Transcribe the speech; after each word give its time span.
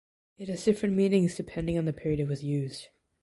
It 0.39 0.49
has 0.49 0.63
different 0.65 0.95
meanings 0.95 1.35
depending 1.35 1.77
on 1.77 1.85
the 1.85 1.93
period 1.93 2.21
it 2.21 2.27
was 2.27 2.43
used. 2.43 2.87